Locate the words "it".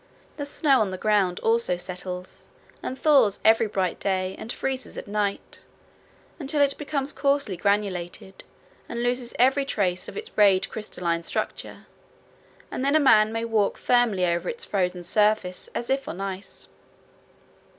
6.59-6.75